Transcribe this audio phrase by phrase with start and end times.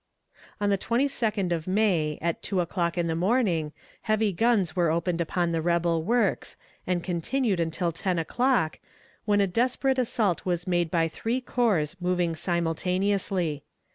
[0.59, 3.71] On the twenty second of May, at two o'clock in the morning,
[4.09, 8.79] heavy guns were opened upon the rebel works, and continued until ten o'clock,
[9.25, 13.63] when a desperate assault was made by three corps moving simultaneously.